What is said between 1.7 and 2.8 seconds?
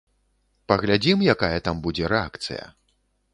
будзе рэакцыя.